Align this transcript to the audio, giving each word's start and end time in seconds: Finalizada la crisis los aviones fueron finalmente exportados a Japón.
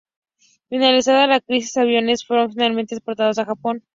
Finalizada 0.67 1.27
la 1.27 1.39
crisis 1.41 1.75
los 1.75 1.83
aviones 1.83 2.25
fueron 2.25 2.49
finalmente 2.51 2.95
exportados 2.95 3.37
a 3.37 3.45
Japón. 3.45 3.83